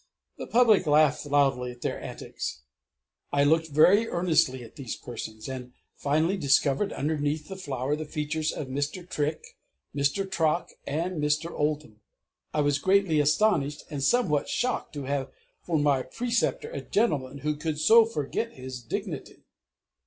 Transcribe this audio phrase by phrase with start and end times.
[0.39, 2.63] The public laughed loudly at their antics.
[3.31, 8.05] I looked very earnestly at these persons, and I finally discovered underneath the flour the
[8.05, 9.07] features of Mr.
[9.07, 9.43] Trick,
[9.95, 10.25] Mr.
[10.27, 11.51] Trock and Mr.
[11.51, 12.01] Oldham!
[12.51, 15.29] I was greatly astonished, and somewhat shocked to have
[15.61, 19.43] for my Preceptor a gentleman who could so forget his dignity!